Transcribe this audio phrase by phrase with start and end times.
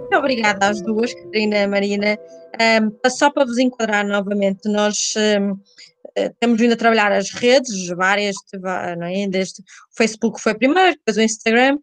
[0.00, 2.18] Muito obrigada às duas, Catarina e Marina.
[2.82, 5.58] Um, só para vos enquadrar novamente, nós um,
[6.16, 8.34] eh, temos vindo a trabalhar as redes, várias,
[8.98, 9.28] não é?
[9.28, 11.78] desde o Facebook foi primeiro, depois o Instagram,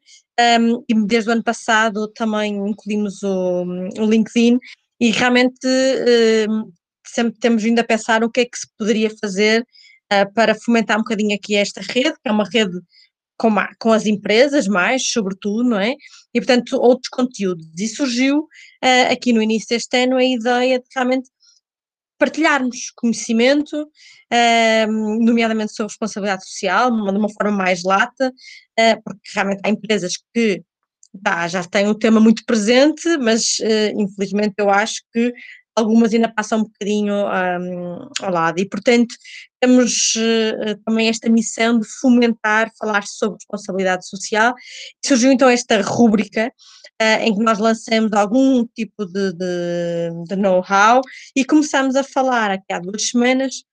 [0.59, 3.64] um, e desde o ano passado também incluímos o,
[4.00, 4.57] o LinkedIn,
[5.00, 5.68] e realmente
[7.05, 9.61] sempre temos vindo a pensar o que é que se poderia fazer
[10.11, 12.80] uh, para fomentar um bocadinho aqui esta rede, que é uma rede
[13.38, 15.95] com, com, as empresas mais, sobretudo, não é?
[16.34, 17.67] E, portanto, outros conteúdos.
[17.77, 21.30] E surgiu uh, aqui no início deste ano a ideia de realmente
[22.17, 29.61] partilharmos conhecimento, uh, nomeadamente sobre responsabilidade social, de uma forma mais lata, uh, porque realmente
[29.63, 30.63] há empresas que
[31.22, 33.59] tá, já têm o tema muito presente, mas
[33.95, 35.31] infelizmente eu acho que
[35.75, 39.13] algumas ainda passam um bocadinho um, ao lado e, portanto,
[39.63, 44.53] temos uh, também esta missão de fomentar, falar sobre responsabilidade social.
[45.03, 46.52] Surgiu então esta rúbrica
[47.02, 51.00] uh, em que nós lançamos algum tipo de, de, de know-how
[51.34, 53.64] e começamos a falar aqui há duas semanas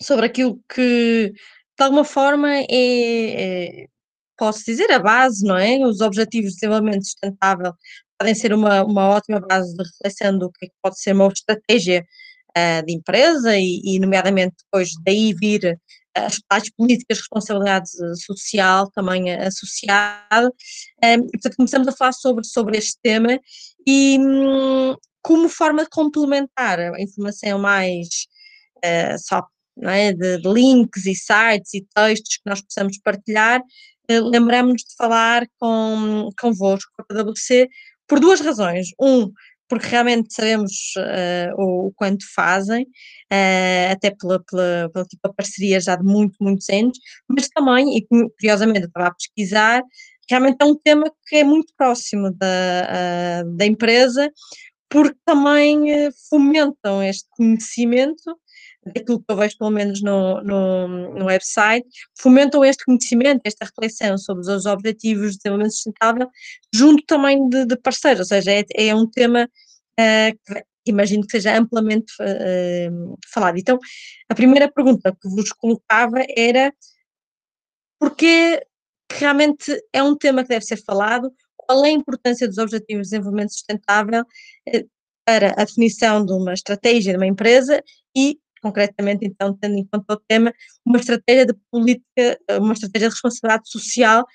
[0.00, 1.30] sobre aquilo que,
[1.78, 3.86] de alguma forma, é, é
[4.38, 5.78] posso dizer, a base, não é?
[5.86, 7.74] Os Objetivos de Desenvolvimento Sustentável
[8.18, 11.28] podem ser uma, uma ótima base de reflexão do que, é que pode ser uma
[11.28, 12.02] estratégia
[12.56, 15.78] uh, de empresa e, e, nomeadamente, depois daí vir
[16.14, 17.88] as, as políticas de responsabilidade
[18.24, 20.54] social também associado.
[21.02, 23.38] Um, e, portanto, começamos a falar sobre, sobre este tema
[23.86, 28.06] e um, como forma de complementar a informação mais
[28.78, 29.46] uh, só
[29.82, 30.12] é?
[30.12, 35.46] de, de, links e sites e textos que nós possamos partilhar, uh, lembramos de falar
[35.58, 37.68] com, convosco, com a PwC,
[38.06, 38.88] por duas razões.
[39.00, 39.32] Um,
[39.68, 45.80] porque realmente sabemos uh, o, o, quanto fazem, uh, até pela, pela, pela tipo, parceria
[45.80, 46.98] já de muito, muitos anos,
[47.28, 49.82] mas também, e curiosamente estava a pesquisar,
[50.28, 54.30] realmente é um tema que é muito próximo da, uh, da empresa,
[54.88, 55.86] porque também
[56.30, 58.38] fomentam este conhecimento
[58.86, 61.86] daquilo que eu vejo pelo menos no, no, no, website,
[62.18, 66.28] fomentam este conhecimento, esta reflexão sobre os objetivos de desenvolvimento sustentável,
[66.74, 69.48] junto também de, de parceiros, ou seja, é, é um tema
[69.98, 73.56] uh, que imagino que seja amplamente uh, falado.
[73.58, 73.78] Então,
[74.28, 76.72] a primeira pergunta que vos colocava era
[77.98, 78.64] porque
[79.10, 83.10] realmente é um tema que deve ser falado, qual é a importância dos Objetivos de
[83.10, 84.90] Desenvolvimento Sustentável uh,
[85.24, 87.82] para a definição de uma estratégia de uma empresa
[88.14, 90.52] e concretamente, então, tendo em conta o tema,
[90.86, 94.26] uma estratégia de política, uma estratégia de responsabilidade social,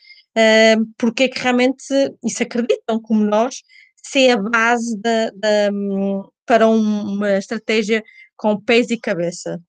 [0.97, 1.83] porque é que realmente,
[2.23, 3.63] e se acreditam, como nós,
[4.03, 5.71] se é a base da, da,
[6.45, 8.03] para uma estratégia
[8.37, 9.59] com pés e cabeça.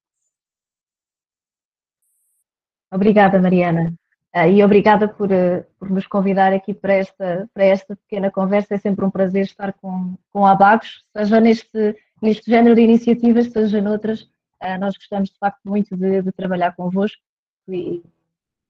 [2.93, 3.93] Obrigada, Mariana.
[4.33, 8.75] Uh, e obrigada por, uh, por nos convidar aqui para esta, para esta pequena conversa.
[8.75, 13.81] É sempre um prazer estar com, com Abagos, seja neste, neste género de iniciativas, seja
[13.81, 14.29] noutras.
[14.61, 17.21] Uh, nós gostamos de facto muito de, de trabalhar convosco
[17.67, 18.03] e,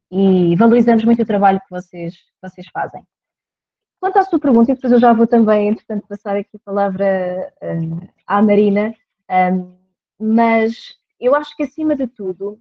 [0.10, 3.06] e, valorizamos muito o trabalho que vocês, que vocês fazem.
[4.00, 7.54] Quanto à sua pergunta, e depois eu já vou também, entretanto, passar aqui a palavra
[7.62, 8.96] uh, à Marina,
[9.54, 9.76] um,
[10.20, 12.60] mas eu acho que acima de tudo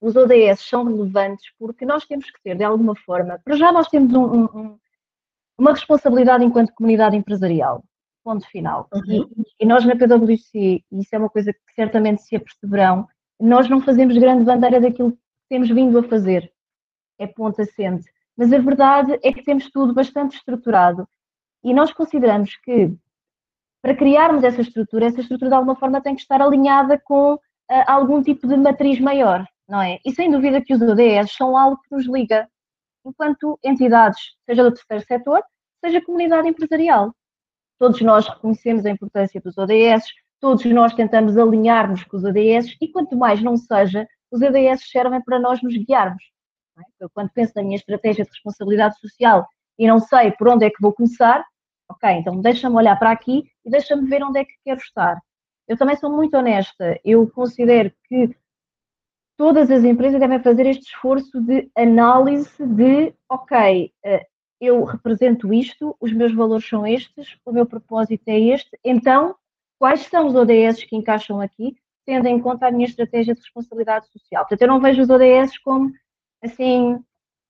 [0.00, 3.88] os ODS são relevantes porque nós temos que ter, de alguma forma, para já nós
[3.88, 4.78] temos um, um,
[5.56, 7.84] uma responsabilidade enquanto comunidade empresarial
[8.22, 8.88] ponto final.
[8.92, 9.02] Uhum.
[9.08, 13.08] E, e, nós na PwC, e isso é uma coisa que certamente se aperceberão,
[13.40, 15.18] nós não fazemos grande bandeira daquilo que
[15.48, 16.52] temos vindo a fazer.
[17.18, 18.10] É ponto assente.
[18.36, 21.08] Mas a verdade é que temos tudo bastante estruturado
[21.64, 22.92] e nós consideramos que
[23.82, 27.40] para criarmos essa estrutura, essa estrutura de alguma forma tem que estar alinhada com uh,
[27.86, 29.98] algum tipo de matriz maior, não é?
[30.04, 32.48] E sem dúvida que os ODS são algo que nos liga
[33.04, 35.42] enquanto entidades, seja do terceiro setor,
[35.84, 37.14] seja comunidade empresarial.
[37.78, 40.04] Todos nós reconhecemos a importância dos ODS,
[40.40, 45.22] todos nós tentamos alinhar-nos com os ODS e quanto mais não seja, os ODS servem
[45.22, 46.22] para nós nos guiarmos.
[46.78, 46.82] É?
[47.00, 49.46] Eu, quando penso na minha estratégia de responsabilidade social
[49.78, 51.44] e não sei por onde é que vou começar,
[51.88, 55.18] ok, então deixa-me olhar para aqui e deixa-me ver onde é que quero estar.
[55.66, 58.34] Eu também sou muito honesta, eu considero que
[59.36, 64.26] todas as empresas devem fazer este esforço de análise de, ok, eh,
[64.60, 69.34] eu represento isto, os meus valores são estes, o meu propósito é este, então
[69.78, 74.08] quais são os ODS que encaixam aqui, tendo em conta a minha estratégia de responsabilidade
[74.10, 74.42] social.
[74.42, 75.92] Portanto, eu não vejo os ODS como,
[76.42, 76.98] assim,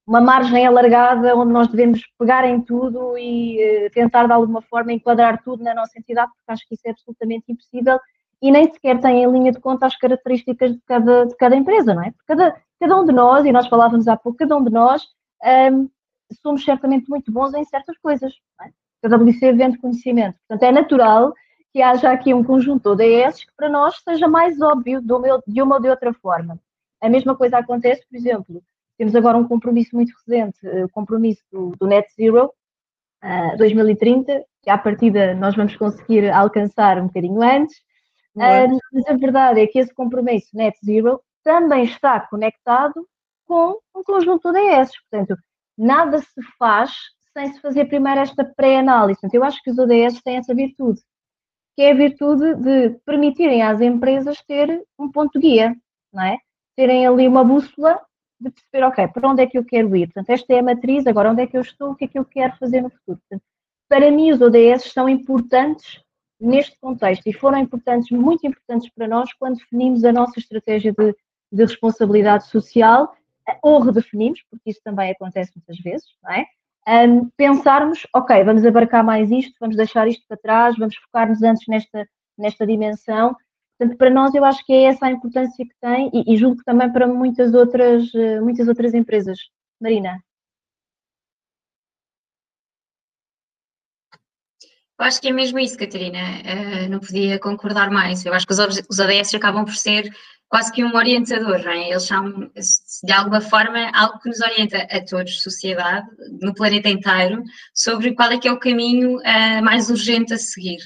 [0.06, 4.92] uma margem alargada onde nós devemos pegar em tudo e uh, tentar de alguma forma
[4.92, 7.98] enquadrar tudo na nossa entidade, porque acho que isso é absolutamente impossível
[8.40, 11.94] e nem sequer tem em linha de conta as características de cada, de cada empresa,
[11.94, 12.12] não é?
[12.26, 15.02] Cada, cada um de nós, e nós falávamos há pouco, cada um de nós
[15.72, 15.88] um,
[16.42, 18.32] somos certamente muito bons em certas coisas.
[18.62, 18.70] É?
[19.02, 20.36] PwC vende conhecimento.
[20.46, 21.32] Portanto, é natural
[21.72, 25.12] que haja aqui um conjunto de ODS que para nós seja mais óbvio de
[25.62, 26.58] uma, ou de outra forma.
[27.00, 28.62] A mesma coisa acontece, por exemplo,
[28.96, 32.52] temos agora um compromisso muito recente, eh, o compromisso do, do Net Zero
[33.22, 37.76] uh, 2030, que à partida nós vamos conseguir alcançar um bocadinho antes,
[38.34, 43.06] uh, mas a verdade é que esse compromisso Net Zero também está conectado
[43.46, 44.90] com um conjunto de ODS.
[45.08, 45.38] Portanto,
[45.78, 46.92] nada se faz
[47.32, 49.20] sem se fazer primeiro esta pré-análise.
[49.32, 51.00] Eu acho que os ODS têm essa virtude,
[51.76, 55.76] que é a virtude de permitirem às empresas ter um ponto guia,
[56.12, 56.38] não é?
[56.76, 58.00] Terem ali uma bússola
[58.40, 60.06] de perceber, ok, para onde é que eu quero ir?
[60.06, 62.18] Portanto, esta é a matriz, agora onde é que eu estou, o que é que
[62.18, 63.18] eu quero fazer no futuro?
[63.28, 63.42] Portanto,
[63.88, 66.00] para mim, os ODS são importantes
[66.40, 71.14] neste contexto e foram importantes, muito importantes para nós quando definimos a nossa estratégia de,
[71.52, 73.12] de responsabilidade social
[73.62, 76.46] ou redefinimos, porque isso também acontece muitas vezes, não é?
[77.06, 81.66] Um, pensarmos, ok, vamos abarcar mais isto, vamos deixar isto para trás, vamos focar-nos antes
[81.68, 82.08] nesta,
[82.38, 83.36] nesta dimensão
[83.78, 86.56] Portanto, para nós eu acho que é essa a importância que tem e, e julgo
[86.56, 89.38] que também para muitas outras, eh, muitas outras empresas.
[89.80, 90.20] Marina.
[94.98, 96.18] Eu acho que é mesmo isso, Catarina.
[96.18, 98.26] Uh, não podia concordar mais.
[98.26, 100.10] Eu acho que os, os ODS acabam por ser
[100.48, 101.90] quase que um orientador, não é?
[101.90, 102.50] Eles são,
[103.04, 106.06] de alguma forma, algo que nos orienta a todos, sociedade,
[106.40, 107.42] no planeta inteiro,
[107.74, 110.78] sobre qual é que é o caminho uh, mais urgente a seguir.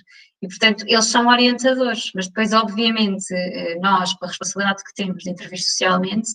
[0.42, 5.22] E, portanto, eles são orientadores, mas depois, obviamente, eh, nós, com a responsabilidade que temos
[5.22, 6.32] de intervir socialmente,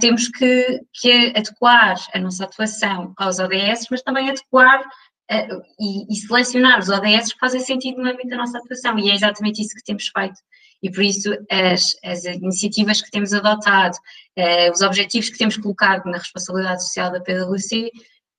[0.00, 4.82] temos que, que adequar a nossa atuação aos ODS, mas também adequar
[5.30, 9.14] e, e, selecionar os ODS que fazem sentido no âmbito da nossa atuação, e é
[9.14, 10.38] exatamente isso que temos feito.
[10.84, 13.96] E por isso as, as iniciativas que temos adotado,
[14.38, 17.90] uh, os objetivos que temos colocado na responsabilidade social da PwC,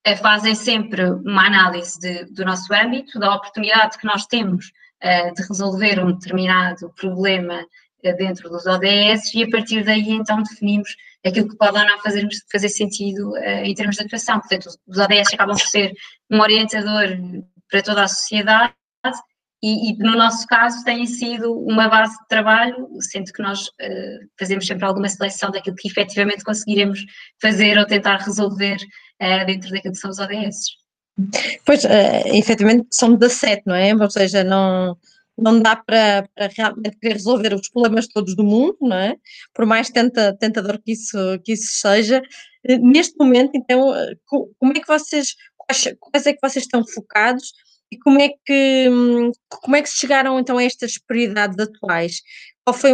[0.08, 4.68] uh, fazem sempre uma análise de, do nosso âmbito, da oportunidade que nós temos
[5.04, 10.44] uh, de resolver um determinado problema uh, dentro dos ODS e a partir daí então
[10.44, 14.40] definimos aquilo que pode ou não fazer, fazer sentido uh, em termos de atuação.
[14.40, 15.94] Portanto, os ODS acabam por ser
[16.32, 17.18] um orientador
[17.70, 18.74] para toda a sociedade
[19.64, 24.30] e, e, no nosso caso têm sido uma base de trabalho, sendo que nós uh,
[24.38, 27.00] fazemos sempre alguma seleção daquilo que efetivamente conseguiremos
[27.42, 30.86] fazer ou tentar resolver uh, dentro daquilo que são os ODS.
[31.66, 33.96] Pois, uh, efetivamente são 17, não é?
[33.96, 34.96] Ou seja, não,
[35.38, 39.18] não dá para, para realmente querer resolver os problemas todos do mundo, não é?
[39.54, 42.22] Por mais tenta, tentador que isso, que isso seja.
[42.66, 46.86] Eh, neste momento, então, eh, como é que vocês, quais, quais é que vocês estão
[46.88, 47.54] focados
[47.92, 48.90] e como é que,
[49.50, 52.22] como é que chegaram então a estas prioridades atuais?
[52.64, 52.94] Qual foi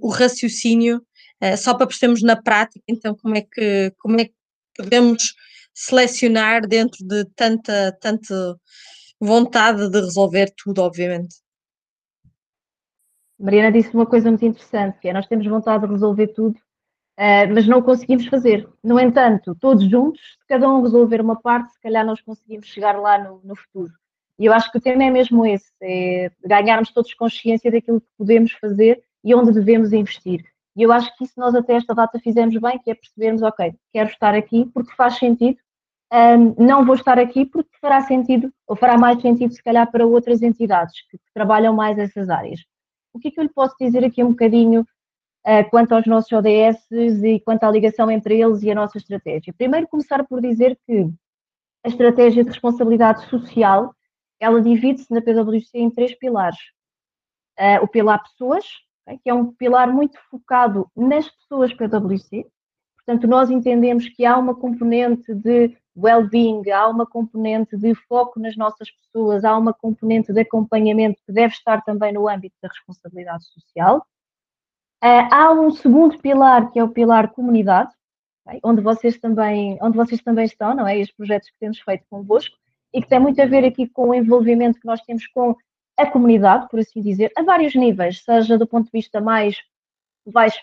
[0.00, 1.02] o raciocínio,
[1.42, 4.34] uh, só para percebermos na prática, então, como é que, como é que
[4.76, 5.34] podemos
[5.74, 8.56] selecionar dentro de tanta, tanta
[9.20, 11.41] vontade de resolver tudo, obviamente.
[13.42, 16.54] Mariana disse uma coisa muito interessante, que é nós temos vontade de resolver tudo,
[17.18, 18.68] uh, mas não conseguimos fazer.
[18.84, 22.96] No entanto, todos juntos, se cada um resolver uma parte, se calhar nós conseguimos chegar
[23.00, 23.92] lá no, no futuro.
[24.38, 28.06] E eu acho que o tema é mesmo esse, é ganharmos todos consciência daquilo que
[28.16, 30.44] podemos fazer e onde devemos investir.
[30.76, 33.74] E eu acho que isso nós até esta data fizemos bem, que é percebermos, ok,
[33.92, 35.58] quero estar aqui porque faz sentido,
[36.12, 40.06] um, não vou estar aqui porque fará sentido, ou fará mais sentido se calhar para
[40.06, 42.60] outras entidades que, que trabalham mais essas áreas.
[43.12, 46.32] O que é que eu lhe posso dizer aqui um bocadinho uh, quanto aos nossos
[46.32, 49.52] ODS e quanto à ligação entre eles e a nossa estratégia?
[49.52, 51.10] Primeiro começar por dizer que
[51.84, 53.94] a estratégia de responsabilidade social,
[54.40, 56.58] ela divide-se na PwC em três pilares.
[57.58, 58.64] Uh, o pilar pessoas,
[59.22, 62.46] que é um pilar muito focado nas pessoas PwC.
[62.96, 68.56] Portanto, nós entendemos que há uma componente de well-being, há uma componente de foco nas
[68.56, 73.44] nossas pessoas, há uma componente de acompanhamento que deve estar também no âmbito da responsabilidade
[73.44, 74.06] social.
[75.04, 77.90] Uh, há um segundo pilar, que é o pilar comunidade,
[78.62, 80.98] onde, vocês também, onde vocês também estão, não é?
[80.98, 82.56] E os projetos que temos feito convosco,
[82.92, 85.56] e que tem muito a ver aqui com o envolvimento que nós temos com
[85.96, 89.56] a comunidade, por assim dizer, a vários níveis, seja do ponto de vista mais,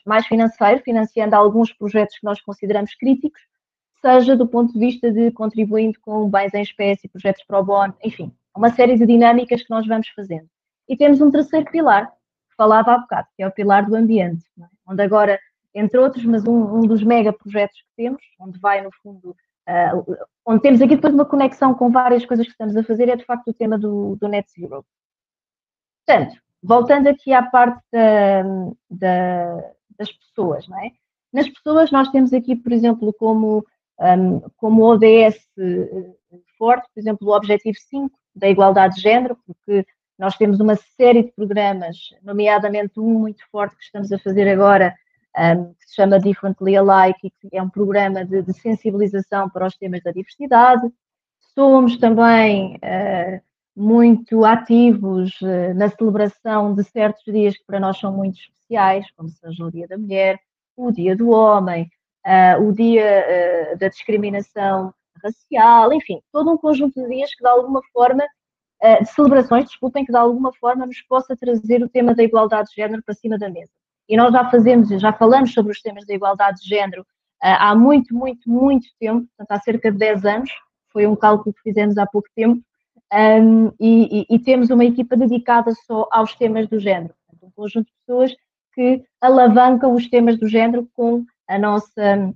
[0.06, 3.42] mais financeiro, financiando alguns projetos que nós consideramos críticos,
[4.02, 8.34] seja do ponto de vista de contribuindo com bens em espécie, projetos pro bono, enfim,
[8.56, 10.48] uma série de dinâmicas que nós vamos fazendo.
[10.88, 14.44] E temos um terceiro pilar, que falava há bocado, que é o pilar do ambiente,
[14.60, 14.66] é?
[14.88, 15.40] onde agora,
[15.74, 20.18] entre outros, mas um, um, dos mega projetos que temos, onde vai, no fundo, uh,
[20.46, 23.26] onde temos aqui depois uma conexão com várias coisas que estamos a fazer, é de
[23.26, 24.84] facto o tema do, do Net Zero.
[26.06, 28.44] Portanto, voltando aqui à parte da,
[28.90, 30.92] da, das pessoas, não é?
[31.32, 33.64] Nas pessoas nós temos aqui, por exemplo, como
[34.00, 35.38] um, como ODS
[36.58, 39.86] forte, por exemplo, o Objetivo 5 da igualdade de género, porque
[40.18, 44.94] nós temos uma série de programas, nomeadamente um muito forte que estamos a fazer agora,
[45.38, 49.66] um, que se chama Differently Alike, e que é um programa de, de sensibilização para
[49.66, 50.88] os temas da diversidade.
[51.56, 53.42] Somos também uh,
[53.76, 59.30] muito ativos uh, na celebração de certos dias que para nós são muito especiais, como
[59.30, 60.38] seja o Dia da Mulher,
[60.76, 61.90] o Dia do Homem,
[62.26, 67.82] uh, o Dia da Discriminação Racial, enfim, todo um conjunto de dias que de alguma
[67.92, 68.24] forma
[69.02, 72.76] de celebrações, desculpem, que de alguma forma nos possa trazer o tema da igualdade de
[72.76, 73.72] género para cima da mesa.
[74.08, 77.06] E nós já fazemos, já falamos sobre os temas da igualdade de género
[77.42, 80.52] há muito, muito, muito tempo, portanto, há cerca de 10 anos,
[80.92, 82.62] foi um cálculo que fizemos há pouco tempo,
[83.12, 87.88] um, e, e, e, temos uma equipa dedicada só aos temas do género, um conjunto
[87.88, 88.36] de pessoas
[88.74, 92.34] que alavancam os temas do género com a nossa,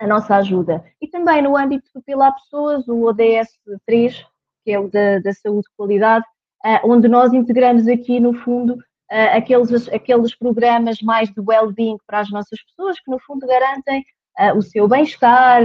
[0.00, 0.84] a nossa ajuda.
[1.00, 3.48] E também no âmbito do Pilar Pessoas, o ODS
[3.86, 4.26] 3,
[4.64, 6.26] que é o da, da saúde de qualidade,
[6.66, 12.18] uh, onde nós integramos aqui, no fundo, uh, aqueles, aqueles programas mais de well-being para
[12.20, 14.04] as nossas pessoas, que no fundo garantem
[14.40, 15.62] uh, o seu bem-estar,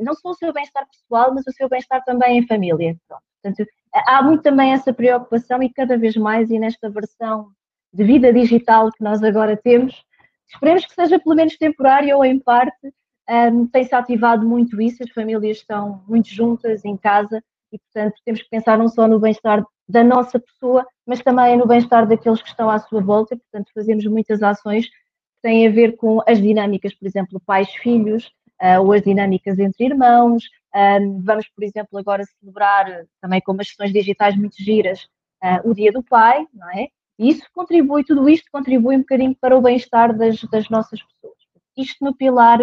[0.00, 2.96] não só o seu bem-estar pessoal, mas o seu bem-estar também em família.
[3.06, 3.22] Pronto.
[3.40, 7.50] Portanto, há muito também essa preocupação e cada vez mais, e nesta versão
[7.92, 10.04] de vida digital que nós agora temos,
[10.52, 12.92] esperemos que seja pelo menos temporário ou em parte,
[13.28, 18.42] um, tem-se ativado muito isso, as famílias estão muito juntas em casa e, portanto, temos
[18.42, 22.48] que pensar não só no bem-estar da nossa pessoa, mas também no bem-estar daqueles que
[22.48, 23.36] estão à sua volta.
[23.36, 24.96] Portanto, fazemos muitas ações que
[25.42, 28.30] têm a ver com as dinâmicas, por exemplo, pais-filhos,
[28.62, 30.44] uh, ou as dinâmicas entre irmãos.
[30.74, 35.02] Um, vamos, por exemplo, agora celebrar, também com umas sessões digitais muito giras,
[35.42, 36.88] uh, o Dia do Pai, não é?
[37.18, 41.36] E isso contribui, tudo isto contribui um bocadinho para o bem-estar das, das nossas pessoas.
[41.76, 42.58] Isto no pilar,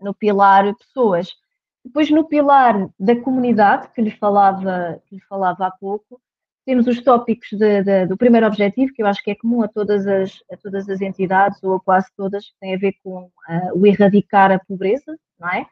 [0.00, 1.32] no pilar pessoas.
[1.84, 6.20] Depois, no pilar da comunidade, que lhe falava, que lhe falava há pouco,
[6.66, 9.68] temos os tópicos de, de, do primeiro objetivo, que eu acho que é comum a
[9.68, 13.24] todas as, a todas as entidades, ou a quase todas, que tem a ver com
[13.24, 13.30] uh,
[13.74, 15.66] o erradicar a pobreza, não é?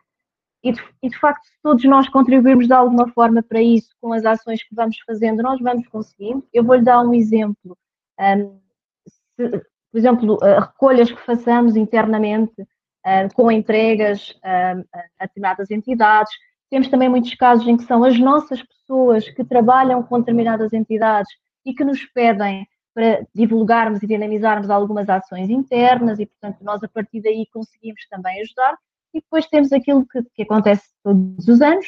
[0.62, 4.12] E de, e de, facto, se todos nós contribuirmos de alguma forma para isso, com
[4.12, 6.44] as ações que vamos fazendo, nós vamos conseguindo.
[6.52, 7.76] Eu vou-lhe dar um exemplo.
[8.18, 8.58] Um,
[9.06, 9.48] se,
[9.90, 16.32] por exemplo, uh, recolhas que façamos internamente uh, com entregas a determinadas entidades.
[16.70, 21.32] Temos também muitos casos em que são as nossas pessoas que trabalham com determinadas entidades
[21.64, 22.66] e que nos pedem
[22.98, 28.40] para divulgarmos e dinamizarmos algumas ações internas e, portanto, nós a partir daí conseguimos também
[28.42, 28.76] ajudar.
[29.14, 31.87] E depois temos aquilo que, que acontece todos os anos,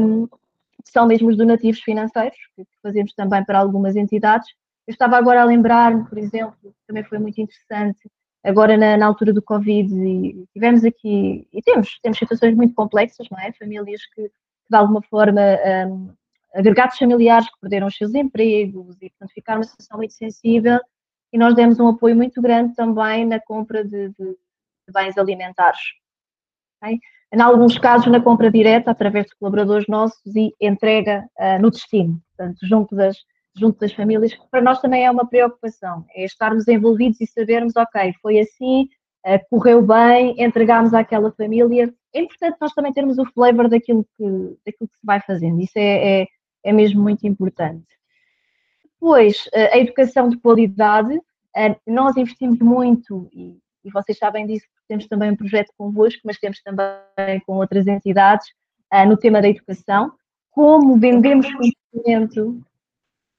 [0.00, 4.48] um, que são mesmo os donativos financeiros, que fazemos também para algumas entidades.
[4.86, 8.10] Eu estava agora a lembrar-me, por exemplo, também foi muito interessante,
[8.44, 13.26] agora na, na, altura do Covid e tivemos aqui, e temos, temos situações muito complexas,
[13.30, 13.52] não é?
[13.52, 14.30] Famílias que,
[14.70, 15.40] de alguma forma,
[15.88, 16.10] um,
[16.54, 20.78] agregados familiares que perderam os seus empregos e, portanto, ficaram numa situação muito sensível
[21.32, 25.80] e nós demos um apoio muito grande também na compra de, de, de bens alimentares.
[26.76, 26.98] Okay?
[27.32, 32.22] Em alguns casos, na compra direta, através de colaboradores nossos e entrega uh, no destino,
[32.36, 33.16] portanto, junto das,
[33.56, 37.74] junto das famílias, que para nós também é uma preocupação, é estarmos envolvidos e sabermos,
[37.76, 38.88] ok, foi assim,
[39.26, 41.92] uh, correu bem, entregámos àquela família.
[42.12, 44.24] É importante nós também termos o flavor daquilo que,
[44.66, 46.26] daquilo que se vai fazendo, isso é, é,
[46.64, 47.86] é mesmo muito importante.
[48.82, 54.66] Depois, uh, a educação de qualidade, uh, nós investimos muito, e, e, vocês sabem disso,
[54.88, 58.46] temos também um projeto convosco, mas temos também com outras entidades,
[59.08, 60.12] no tema da educação,
[60.52, 62.62] como vendemos conhecimento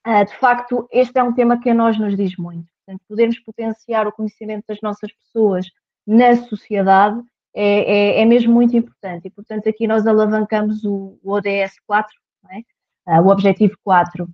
[0.06, 2.68] de facto, este é um tema que a nós nos diz muito.
[2.86, 5.66] Portanto, podermos potenciar o conhecimento das nossas pessoas
[6.06, 7.20] na sociedade
[7.56, 9.28] é, é, é mesmo muito importante.
[9.28, 12.14] E, portanto, aqui nós alavancamos o, o ODS 4,
[12.52, 13.20] é?
[13.20, 14.28] uh, o Objetivo 4.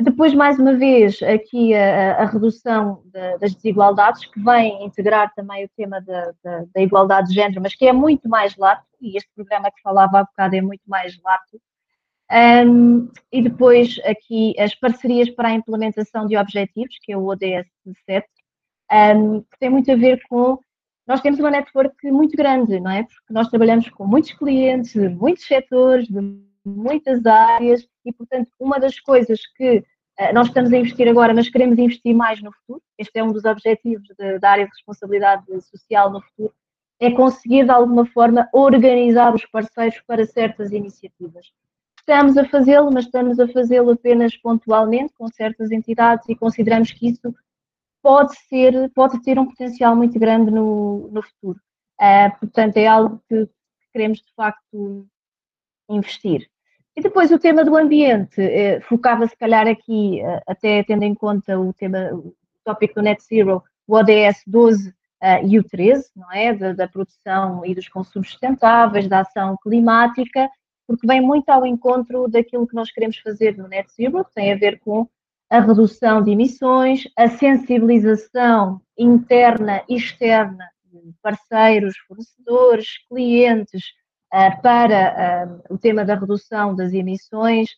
[0.00, 5.64] Depois, mais uma vez, aqui a, a redução de, das desigualdades, que vem integrar também
[5.64, 9.70] o tema da, igualdade de género, mas que é muito mais lato, e este programa
[9.70, 11.60] que falava há bocado é muito mais lato,
[12.34, 17.68] um, e depois aqui as parcerias para a implementação de objetivos, que é o ODS
[17.84, 18.26] 17,
[19.16, 20.58] um, que tem muito a ver com.
[21.06, 23.02] Nós temos uma network muito grande, não é?
[23.04, 26.20] Porque nós trabalhamos com muitos clientes, de muitos setores, de
[26.64, 31.48] muitas áreas, e portanto, uma das coisas que uh, nós estamos a investir agora, mas
[31.48, 35.44] queremos investir mais no futuro, este é um dos objetivos de, da área de responsabilidade
[35.62, 36.54] social no futuro,
[36.98, 41.52] é conseguir de alguma forma organizar os parceiros para certas iniciativas.
[42.06, 47.08] Estamos a fazê-lo, mas estamos a fazê-lo apenas pontualmente com certas entidades e consideramos que
[47.08, 47.34] isso
[48.02, 51.58] pode ser, pode ter um potencial muito grande no, no futuro.
[51.98, 53.48] Uh, portanto, é algo que
[53.90, 55.06] queremos de facto
[55.88, 56.46] investir.
[56.94, 61.14] E depois o tema do ambiente, eh, focava se calhar aqui, eh, até tendo em
[61.14, 62.34] conta o tema, o
[62.64, 64.94] tópico do Net Zero, o ODS 12 uh,
[65.44, 66.54] e o 13, não é?
[66.54, 70.48] Da, da, produção e dos consumos sustentáveis, da ação climática,
[70.86, 74.52] porque vem muito ao encontro daquilo que nós queremos fazer no Net Zero, que tem
[74.52, 75.08] a ver com
[75.50, 83.82] a redução de emissões, a sensibilização interna e externa de parceiros, fornecedores, clientes,
[84.32, 87.70] uh, para uh, o tema da redução das emissões,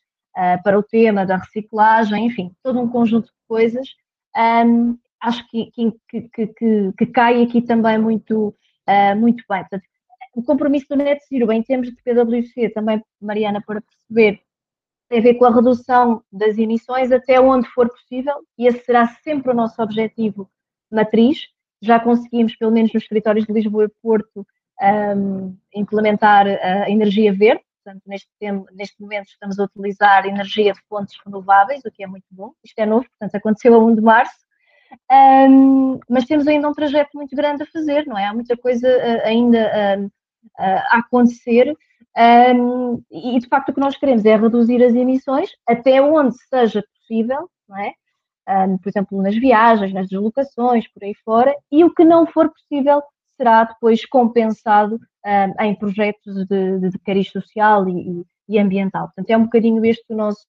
[0.63, 3.89] para o tema da reciclagem, enfim, todo um conjunto de coisas
[5.21, 5.93] acho que, que,
[6.29, 8.55] que, que, cai aqui também muito,
[9.17, 9.61] muito bem.
[9.61, 9.85] Portanto,
[10.37, 14.43] o compromisso do Net Zero em termos de PwC, também, Mariana, para perceber,
[15.09, 19.09] tem a ver com a redução das emissões até onde for possível, e esse será
[19.25, 20.50] sempre o nosso objetivo
[20.93, 21.47] matriz.
[21.81, 24.47] Já conseguimos, pelo menos nos escritórios de Lisboa e Porto,
[25.16, 30.81] um, implementar a energia verde, portanto, neste, tempo, neste momento estamos a utilizar energia de
[30.87, 32.52] fontes renováveis, o que é muito bom.
[32.62, 34.37] Isto é novo, portanto, aconteceu a 1 de março,
[35.11, 38.26] um, mas temos ainda um trajeto muito grande a fazer, não é?
[38.26, 40.11] Há muita coisa uh, ainda uh,
[40.59, 41.76] a acontecer
[42.17, 46.83] um, e de facto o que nós queremos é reduzir as emissões até onde seja
[46.95, 47.93] possível, não é?
[48.49, 52.50] Um, por exemplo, nas viagens, nas deslocações, por aí fora, e o que não for
[52.50, 53.03] possível
[53.37, 54.99] será depois compensado
[55.61, 59.07] em projetos de, de, de cariz social e, e, ambiental.
[59.07, 60.47] Portanto, é um bocadinho este o nosso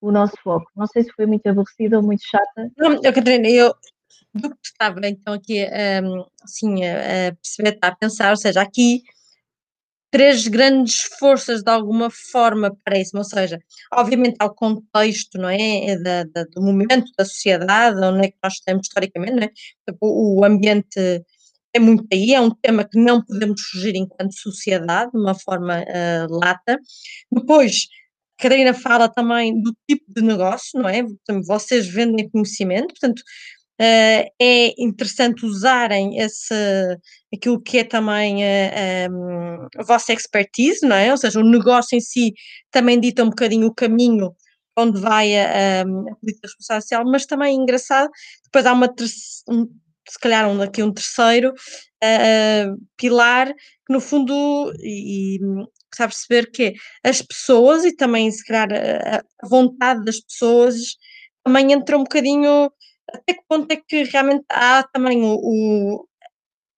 [0.00, 0.70] o nosso foco.
[0.76, 2.70] Não sei se foi muito aborrecida ou muito chata.
[2.76, 3.74] Não, Catarina, eu
[4.32, 5.64] do que estava então aqui
[6.04, 9.02] um, assim, a, perceber, a pensar, ou seja, aqui
[10.10, 13.58] três grandes forças de alguma forma parece-me, ou seja,
[13.92, 18.30] obviamente há o contexto, não é, é, da, da, do momento da sociedade, onde é
[18.30, 19.50] que nós estamos historicamente, é?
[20.00, 21.24] O, o ambiente
[21.74, 25.82] é muito aí, é um tema que não podemos fugir enquanto sociedade, de uma forma
[25.82, 26.78] uh, lata.
[27.30, 27.86] Depois,
[28.38, 31.02] Catarina fala também do tipo de negócio, não é?
[31.46, 33.22] Vocês vendem conhecimento, portanto,
[33.80, 36.54] uh, é interessante usarem esse,
[37.34, 41.10] aquilo que é também a, eh, um, a vossa expertise, não é?
[41.10, 42.32] Ou seja, o negócio em si
[42.70, 44.34] também dita um bocadinho o caminho
[44.78, 48.10] onde vai a, a, a política social mas também é engraçado,
[48.44, 48.92] depois há uma
[49.48, 49.66] um,
[50.08, 53.52] se calhar um, aqui um terceiro uh, pilar
[53.86, 55.38] que no fundo e,
[55.96, 60.76] está a perceber que as pessoas e também, se calhar, a, vontade das pessoas
[61.44, 62.70] também entra um bocadinho.
[63.12, 66.08] Até que ponto é que realmente há também o, o,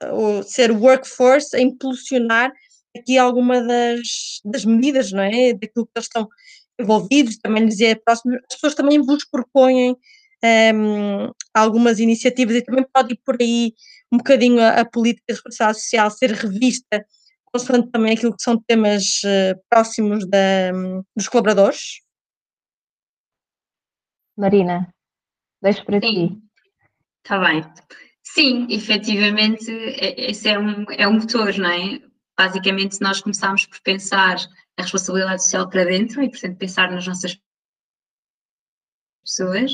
[0.02, 2.52] o ser workforce a impulsionar
[2.96, 5.52] aqui alguma das, das medidas, não é?
[5.52, 6.28] Daquilo que eles estão
[6.78, 8.34] envolvidos, também lhes é próximo.
[8.34, 9.96] As pessoas também vos propõem
[10.44, 13.72] um, algumas iniciativas e também pode ir por aí
[14.12, 17.04] um bocadinho a, a política de responsabilidade social ser revista
[17.52, 22.00] consoante também aquilo que são temas uh, próximos da, um, dos colaboradores?
[24.36, 24.92] Marina,
[25.62, 26.28] deixo para Sim.
[26.28, 26.42] ti.
[27.24, 27.64] Está bem.
[28.22, 32.00] Sim, efetivamente, esse é um, é um motor, não é?
[32.38, 34.36] Basicamente, nós começámos por pensar
[34.76, 37.38] a responsabilidade social para dentro e, portanto, pensar nas nossas
[39.24, 39.72] pessoas,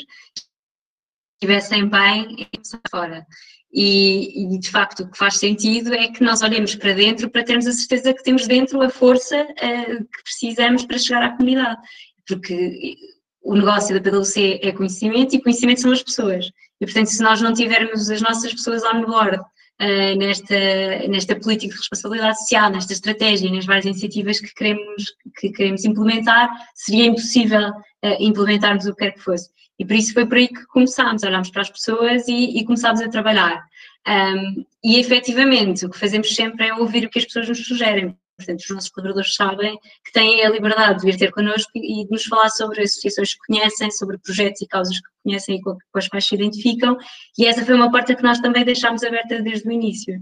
[1.34, 3.26] estivessem bem e fora.
[3.72, 7.42] E, e, de facto o que faz sentido é que nós olhemos para dentro para
[7.42, 11.80] termos a certeza que temos dentro a força uh, que precisamos para chegar à comunidade.
[12.26, 12.96] Porque
[13.44, 16.46] o negócio da PwC é conhecimento e conhecimento são as pessoas.
[16.80, 21.72] E portanto, se nós não tivermos as nossas pessoas on board uh, nesta, nesta política
[21.72, 25.04] de responsabilidade social, nesta estratégia, nas várias iniciativas que queremos,
[25.38, 29.50] que queremos implementar, seria impossível uh, implementarmos o que quer que fosse.
[29.78, 33.02] E por isso foi por aí que começámos, olhámos para as pessoas e, e começámos
[33.02, 33.62] a trabalhar.
[34.06, 38.16] Um, e efetivamente, o que fazemos sempre é ouvir o que as pessoas nos sugerem.
[38.36, 42.10] Portanto, os nossos colaboradores sabem que têm a liberdade de vir ter connosco e de
[42.10, 46.08] nos falar sobre associações que conhecem, sobre projetos e causas que conhecem e com as
[46.08, 46.96] quais se identificam.
[47.38, 50.14] E essa foi uma porta que nós também deixámos aberta desde o início.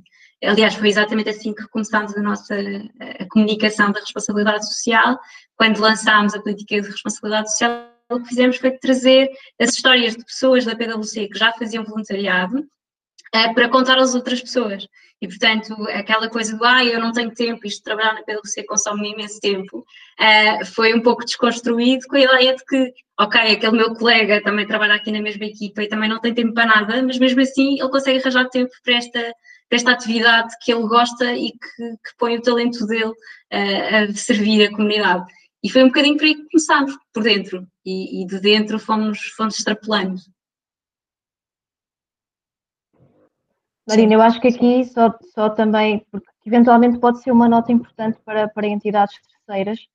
[0.44, 5.18] Aliás, foi exatamente assim que começámos a nossa a comunicação da responsabilidade social,
[5.57, 10.25] quando lançámos a política de responsabilidade social o que fizemos foi trazer as histórias de
[10.25, 12.66] pessoas da PwC que já faziam voluntariado
[13.35, 14.87] uh, para contar às outras pessoas.
[15.23, 18.64] E, portanto, aquela coisa do, ah, eu não tenho tempo, isto de trabalhar na PwC
[18.64, 23.77] consome imenso tempo, uh, foi um pouco desconstruído com a ideia de que, ok, aquele
[23.77, 27.01] meu colega também trabalha aqui na mesma equipa e também não tem tempo para nada,
[27.05, 29.21] mas mesmo assim ele consegue arranjar tempo para esta,
[29.68, 34.14] para esta atividade que ele gosta e que, que põe o talento dele uh, a
[34.14, 35.25] servir a comunidade.
[35.62, 39.21] E foi um bocadinho por aí que começámos, por dentro, e, e de dentro fomos,
[39.37, 40.21] fomos extrapolando.
[43.88, 47.73] Marina, eu acho que aqui só, só também, porque que eventualmente pode ser uma nota
[47.73, 49.16] importante para, para entidades
[49.47, 49.87] terceiras,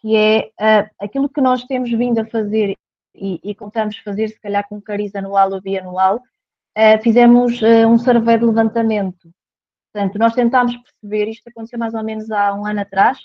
[0.00, 2.76] que é uh, aquilo que nós temos vindo a fazer
[3.14, 7.96] e, e contamos fazer, se calhar com cariz anual ou bianual, uh, fizemos uh, um
[7.96, 9.32] survey de levantamento.
[9.92, 13.18] Portanto, nós tentámos perceber, isto aconteceu mais ou menos há um ano atrás,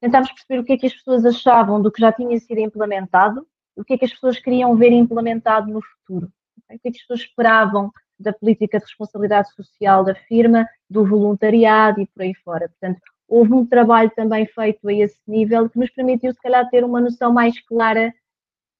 [0.00, 3.46] tentámos perceber o que é que as pessoas achavam do que já tinha sido implementado,
[3.76, 6.26] o que é que as pessoas queriam ver implementado no futuro,
[6.58, 11.04] o que é que as pessoas esperavam da política de responsabilidade social da firma, do
[11.04, 12.68] voluntariado e por aí fora.
[12.68, 16.84] Portanto, houve um trabalho também feito a esse nível que nos permitiu, se calhar, ter
[16.84, 18.12] uma noção mais clara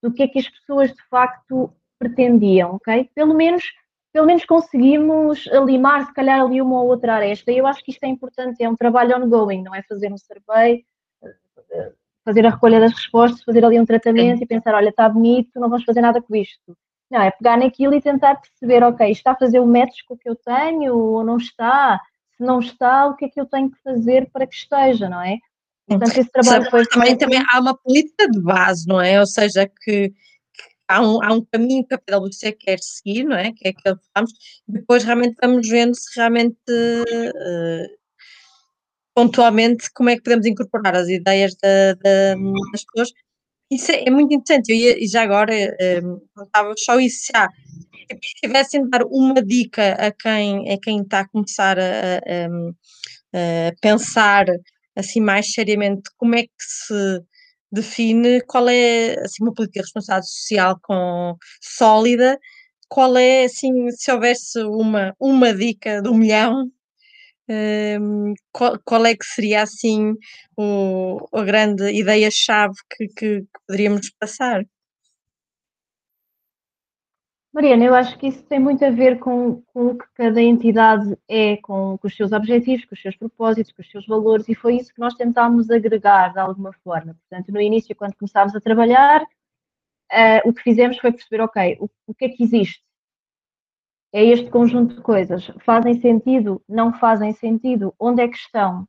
[0.03, 3.09] do que é que as pessoas de facto pretendiam, ok?
[3.15, 3.63] Pelo menos,
[4.13, 7.53] pelo menos conseguimos limar, se calhar, ali uma ou outra aresta.
[7.53, 10.19] E eu acho que isto é importante, é um trabalho ongoing, não é fazer um
[10.19, 10.85] survey,
[12.25, 14.45] fazer a recolha das respostas, fazer ali um tratamento Sim.
[14.45, 16.77] e pensar, olha, está bonito, não vamos fazer nada com isto.
[17.11, 20.19] Não, é pegar naquilo e tentar perceber, ok, está a fazer o match com o
[20.19, 22.01] que eu tenho ou não está?
[22.37, 25.21] Se não está, o que é que eu tenho que fazer para que esteja, não
[25.21, 25.39] é?
[25.89, 29.19] Portanto, esse trabalho foi também, também há uma política de base, não é?
[29.19, 30.15] Ou seja, que, que
[30.87, 33.53] há, um, há um caminho que a PwC quer seguir, não é?
[33.53, 34.33] Que é aquele que vamos,
[34.69, 38.01] depois realmente vamos vendo se realmente uh,
[39.13, 42.35] pontualmente como é que podemos incorporar as ideias da, da,
[42.73, 43.13] das pessoas
[43.71, 44.73] isso é, é muito interessante.
[44.73, 47.49] e já agora estava só isso já.
[48.11, 53.69] Se tivessem de dar uma dica a quem, a quem está a começar a, a,
[53.69, 54.47] a pensar
[54.97, 57.23] assim mais seriamente como é que se
[57.73, 62.39] define qual é assim uma política de responsabilidade social com sólida,
[62.89, 66.71] qual é assim, se houvesse uma, uma dica do um milhão,
[68.53, 70.15] qual, qual, é que seria assim
[70.57, 74.65] o, a grande ideia-chave que, que, que, poderíamos passar?
[77.53, 81.19] Mariana, eu acho que isso tem muito a ver com, com o que cada entidade
[81.29, 84.55] é, com, com, os seus objetivos, com os seus propósitos, com os seus valores, e
[84.55, 87.17] foi isso que nós tentámos agregar de alguma forma.
[87.29, 91.91] Portanto, no início, quando começámos a trabalhar, uh, o que fizemos foi perceber, ok, o,
[92.07, 92.81] o que é que existe?
[94.13, 95.51] É este conjunto de coisas.
[95.65, 96.63] Fazem sentido?
[96.69, 97.95] Não fazem sentido?
[97.99, 98.87] Onde é que estão?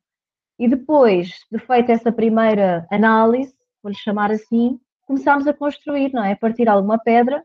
[0.57, 6.33] E depois de feita essa primeira análise, vou-lhe chamar assim, começámos a construir, não é?
[6.33, 7.43] A partir de alguma pedra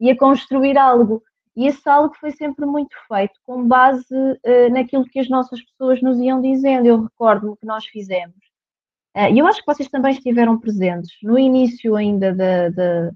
[0.00, 1.22] e a construir algo.
[1.56, 6.00] E esse algo foi sempre muito feito com base uh, naquilo que as nossas pessoas
[6.00, 6.86] nos iam dizendo.
[6.86, 8.36] Eu recordo-me que nós fizemos.
[9.16, 13.10] Uh, e eu acho que vocês também estiveram presentes no início ainda da, da,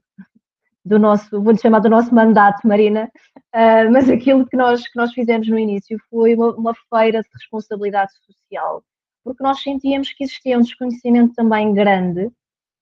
[0.84, 5.12] do nosso, vou-lhe chamar do nosso mandato, Marina, uh, mas aquilo que nós, que nós
[5.12, 8.84] fizemos no início foi uma, uma, feira de responsabilidade social,
[9.24, 12.30] porque nós sentíamos que existia um desconhecimento também grande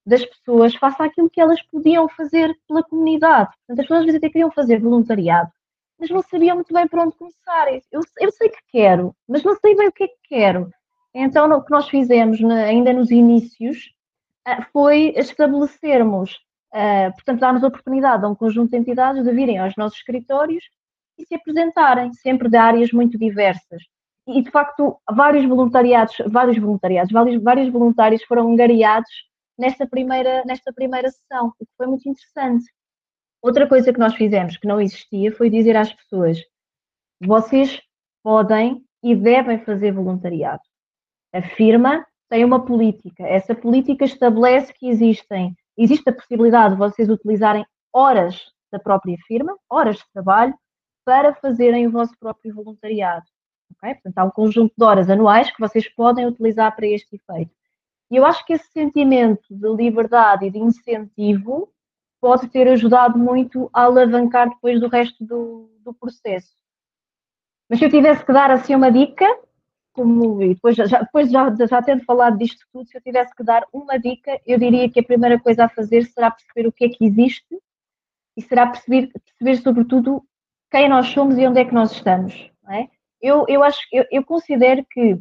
[0.05, 3.51] das pessoas face àquilo que elas podiam fazer pela comunidade.
[3.65, 5.49] Portanto, as pessoas às vezes até queriam fazer voluntariado,
[5.97, 7.73] mas não sabiam muito bem por onde começar.
[7.89, 10.69] Eu, eu sei que quero, mas não sei bem o que é que quero.
[11.13, 13.93] Então, o que nós fizemos ainda nos inícios
[14.45, 16.37] ah, foi estabelecermos
[16.73, 20.63] Uh, portanto, dá-nos a oportunidade a um conjunto de entidades de virem aos nossos escritórios
[21.19, 23.83] e se apresentarem, sempre de áreas muito diversas.
[24.27, 29.11] E, de facto, vários voluntariados, vários voluntariados, vários, vários voluntários foram angariados
[29.57, 32.65] nesta primeira, nesta primeira sessão, o que foi muito interessante.
[33.41, 36.39] Outra coisa que nós fizemos que não existia foi dizer às pessoas:
[37.21, 37.81] vocês
[38.23, 40.61] podem e devem fazer voluntariado.
[41.33, 47.09] A firma tem uma política, essa política estabelece que existem existe a possibilidade de vocês
[47.09, 50.53] utilizarem horas da própria firma, horas de trabalho,
[51.05, 53.25] para fazerem o vosso próprio voluntariado.
[53.77, 53.93] Okay?
[53.95, 57.51] Portanto, há um conjunto de horas anuais que vocês podem utilizar para este efeito.
[58.09, 61.71] E eu acho que esse sentimento de liberdade e de incentivo
[62.21, 66.55] pode ter ajudado muito a alavancar depois do resto do, do processo.
[67.69, 69.25] Mas se eu tivesse que dar assim uma dica,
[69.93, 73.63] como, depois, já, depois já, já tendo falado disto tudo, se eu tivesse que dar
[73.71, 76.89] uma dica, eu diria que a primeira coisa a fazer será perceber o que é
[76.89, 77.57] que existe
[78.35, 80.23] e será perceber, perceber sobretudo
[80.71, 82.51] quem nós somos e onde é que nós estamos.
[82.69, 82.87] É?
[83.21, 85.19] Eu, eu, acho, eu, eu considero que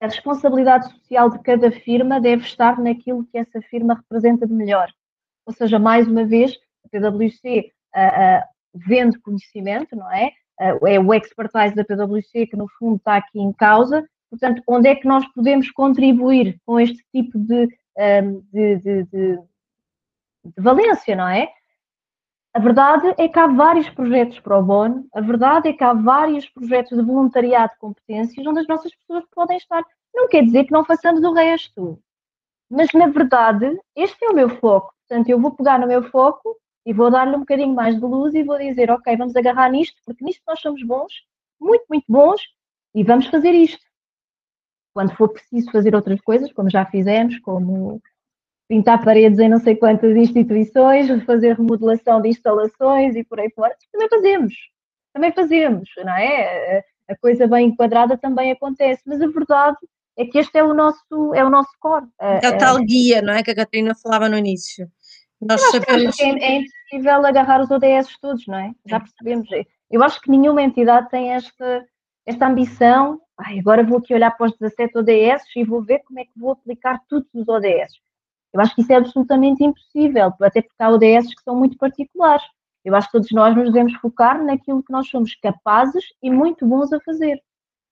[0.00, 4.88] a responsabilidade social de cada firma deve estar naquilo que essa firma representa de melhor.
[5.44, 8.42] Ou seja, mais uma vez, a PwC uh, uh,
[8.74, 10.32] vende conhecimento, não é?
[10.58, 14.04] É o expertise da PwC que no fundo está aqui em causa.
[14.30, 17.66] Portanto, onde é que nós podemos contribuir com este tipo de,
[18.52, 19.38] de, de, de,
[20.44, 21.48] de valência, não é?
[22.54, 25.92] A verdade é que há vários projetos para o bono, a verdade é que há
[25.92, 29.84] vários projetos de voluntariado de competências onde as nossas pessoas podem estar.
[30.14, 32.02] Não quer dizer que não façamos o resto,
[32.68, 34.92] mas na verdade este é o meu foco.
[35.06, 36.56] Portanto, eu vou pegar no meu foco
[36.88, 40.00] e vou dar-lhe um bocadinho mais de luz e vou dizer, ok, vamos agarrar nisto,
[40.06, 41.12] porque nisto nós somos bons,
[41.60, 42.40] muito, muito bons,
[42.94, 43.84] e vamos fazer isto.
[44.94, 48.00] quando for preciso fazer outras coisas, como já fizemos, como
[48.66, 53.76] pintar paredes em não sei quantas instituições, fazer remodelação de instalações e por aí fora,
[53.92, 54.54] também fazemos,
[55.12, 56.82] também fazemos, não é?
[57.06, 59.76] A coisa bem enquadrada também acontece, mas a verdade
[60.16, 62.06] é que este é o nosso, é o nosso core.
[62.18, 63.42] É o tal guia, não é?
[63.42, 64.90] Que a Catarina falava no início.
[65.40, 66.18] Nós sabemos...
[66.18, 68.72] é, é impossível agarrar os ODS todos, não é?
[68.86, 69.48] Já percebemos.
[69.90, 71.86] Eu acho que nenhuma entidade tem esta,
[72.26, 73.20] esta ambição.
[73.38, 76.32] Ai, agora vou aqui olhar para os 17 ODS e vou ver como é que
[76.36, 77.92] vou aplicar todos os ODS.
[78.52, 82.44] Eu acho que isso é absolutamente impossível, até porque há ODS que são muito particulares.
[82.84, 86.66] Eu acho que todos nós nos devemos focar naquilo que nós somos capazes e muito
[86.66, 87.38] bons a fazer.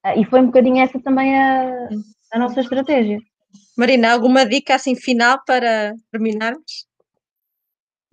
[0.03, 1.89] Ah, e foi um bocadinho essa também a,
[2.33, 3.19] a nossa estratégia.
[3.77, 6.87] Marina, alguma dica assim final para terminarmos?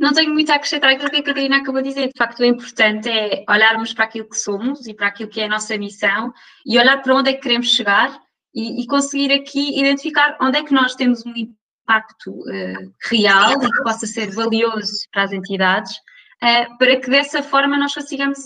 [0.04, 2.08] Não tenho muito a acrescentar aquilo que a Catarina acabou de dizer.
[2.08, 5.46] De facto, o importante é olharmos para aquilo que somos e para aquilo que é
[5.46, 6.34] a nossa missão
[6.66, 8.22] e olhar para onde é que queremos chegar
[8.54, 13.72] e, e conseguir aqui identificar onde é que nós temos um impacto uh, real e
[13.72, 18.40] que possa ser valioso para as entidades, uh, para que dessa forma nós consigamos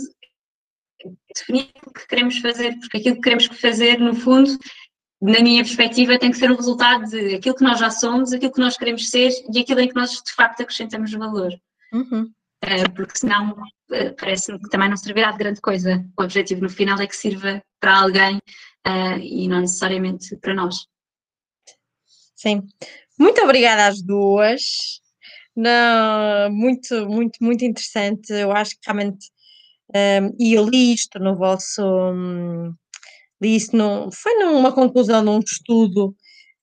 [1.36, 4.56] definir o que queremos fazer, porque aquilo que queremos fazer, no fundo,
[5.22, 8.52] na minha perspectiva, tem que ser o resultado de aquilo que nós já somos, aquilo
[8.52, 11.52] que nós queremos ser e aquilo em que nós de facto acrescentamos valor.
[11.92, 12.32] Uhum.
[12.64, 16.06] Uh, porque senão uh, parece-me que também não servirá de grande coisa.
[16.18, 18.38] O objetivo no final é que sirva para alguém
[18.88, 20.88] uh, e não necessariamente para nós.
[22.36, 22.68] Sim.
[23.18, 25.02] Muito obrigada às duas.
[25.56, 28.32] Não, muito, muito, muito interessante.
[28.32, 29.32] Eu acho que realmente.
[29.90, 31.82] Um, e eu li isto no vosso.
[31.84, 32.76] Um,
[33.42, 36.16] li isso no, foi numa conclusão de um estudo,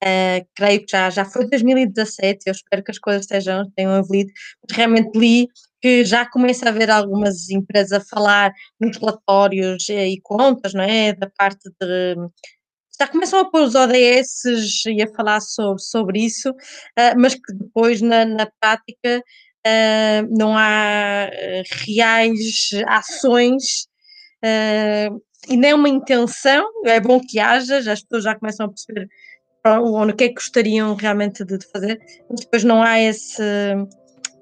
[0.02, 4.32] uh, creio que já, já foi 2017, eu espero que as coisas estejam, tenham evoluído,
[4.62, 5.48] mas realmente li
[5.80, 11.12] que já começa a haver algumas empresas a falar nos relatórios e contas, não é,
[11.12, 12.16] da parte de
[12.98, 14.44] já começam a pôr os ODS
[14.86, 19.20] e a falar sobre, sobre isso, uh, mas que depois na, na prática
[19.66, 21.28] uh, não há
[21.86, 23.88] reais ações
[24.44, 28.68] uh, e nem uma intenção, é bom que haja, já as pessoas já começam a
[28.68, 29.08] perceber
[29.66, 33.42] o que é que gostariam realmente de, fazer, mas depois não há esse,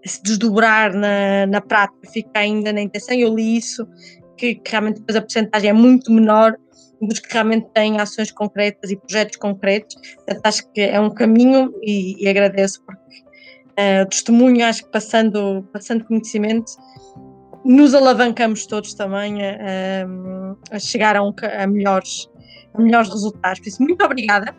[0.05, 3.17] esse desdobrar na, na prática, fica ainda na intenção.
[3.17, 3.87] Eu li isso,
[4.37, 6.57] que, que realmente depois a porcentagem é muito menor
[7.01, 9.95] dos que realmente têm ações concretas e projetos concretos.
[10.17, 13.03] Portanto, acho que é um caminho e, e agradeço porque
[13.73, 16.73] uh, testemunho, acho que passando, passando conhecimento,
[17.64, 20.07] nos alavancamos todos também a,
[20.70, 22.29] a chegar a, um, a, melhores,
[22.75, 23.61] a melhores resultados.
[23.61, 24.55] Por isso, muito obrigada